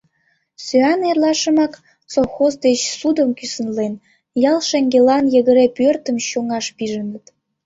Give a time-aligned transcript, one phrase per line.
[0.63, 1.73] Сӱан эрлашымак,
[2.13, 3.93] совхоз деч ссудым кӱсынлен,
[4.51, 7.25] ял шеҥгелан йыгыре пӧртым чоҥаш пижыныт.